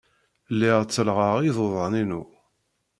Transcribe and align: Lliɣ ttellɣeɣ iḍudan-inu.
Lliɣ 0.53 0.79
ttellɣeɣ 0.83 1.35
iḍudan-inu. 1.41 2.21